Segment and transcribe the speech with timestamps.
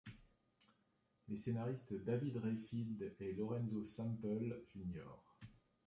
[1.27, 5.05] Les scénaristes David Rayfield et Lorenzo Semple, Jr.